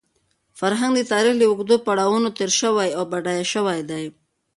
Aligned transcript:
فرهنګ 0.59 0.93
د 0.97 1.01
تاریخ 1.13 1.33
له 1.39 1.45
اوږدو 1.49 1.75
پړاوونو 1.85 2.27
تېر 2.37 2.51
شوی 2.61 2.89
او 2.97 3.03
بډایه 3.11 3.45
شوی 3.53 3.79
دی. 3.89 4.05